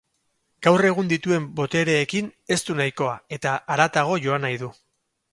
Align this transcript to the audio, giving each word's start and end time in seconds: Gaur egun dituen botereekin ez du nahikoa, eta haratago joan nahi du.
Gaur 0.67 0.83
egun 0.87 1.09
dituen 1.09 1.43
botereekin 1.59 2.31
ez 2.55 2.57
du 2.69 2.77
nahikoa, 2.79 3.11
eta 3.37 3.53
haratago 3.75 4.17
joan 4.23 4.45
nahi 4.47 4.57
du. 4.63 4.71